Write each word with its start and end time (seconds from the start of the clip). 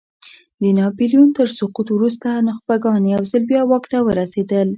د 0.61 0.63
ناپیلیون 0.79 1.29
تر 1.37 1.47
سقوط 1.57 1.87
وروسته 1.93 2.27
نخبګان 2.47 3.01
یو 3.13 3.21
ځل 3.31 3.43
بیا 3.51 3.61
واک 3.65 3.85
ته 3.91 3.97
ورسېدل. 4.03 4.67